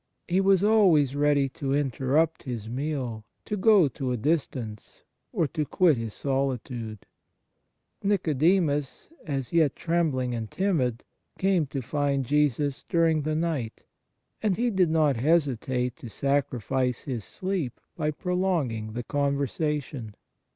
He 0.27 0.41
was 0.41 0.63
always 0.63 1.15
ready 1.15 1.47
to 1.49 1.75
interrupt 1.75 2.41
His 2.41 2.67
meal, 2.67 3.23
to 3.45 3.55
go 3.55 3.87
to 3.89 4.11
a 4.11 4.17
distance, 4.17 5.03
or 5.31 5.45
to 5.49 5.63
quit 5.63 5.95
His 5.95 6.15
solitude. 6.15 7.05
Nicodemus, 8.03 9.11
as 9.27 9.53
yet 9.53 9.75
trembling 9.75 10.33
and 10.33 10.49
timid, 10.49 11.03
came 11.37 11.67
44 11.67 11.67
The 11.67 11.87
Charity 12.07 12.15
of 12.19 12.25
Jesus 12.25 12.57
Christ 12.57 12.57
to 12.57 12.61
find 12.61 12.65
Jesus 12.65 12.83
during 12.89 13.21
the 13.21 13.35
night, 13.35 13.83
and 14.41 14.57
He 14.57 14.69
did 14.71 14.89
not 14.89 15.17
hesitate 15.17 15.95
to 15.97 16.09
sacrifice 16.09 17.01
His 17.03 17.23
sleep 17.23 17.79
by 17.95 18.09
prolong 18.09 18.71
ing 18.71 18.93
the 18.93 19.03
conversation. 19.03 20.15